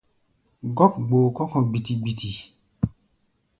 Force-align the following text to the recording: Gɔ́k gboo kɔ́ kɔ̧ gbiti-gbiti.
Gɔ́k 0.75 0.93
gboo 1.07 1.27
kɔ́ 1.35 1.45
kɔ̧ 1.51 1.61
gbiti-gbiti. 1.69 2.29